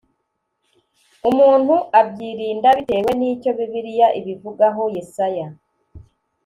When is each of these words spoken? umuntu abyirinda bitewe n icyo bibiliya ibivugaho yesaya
umuntu 1.29 1.75
abyirinda 1.99 2.69
bitewe 2.77 3.11
n 3.19 3.21
icyo 3.31 3.51
bibiliya 3.57 4.07
ibivugaho 4.19 4.83
yesaya 4.95 5.47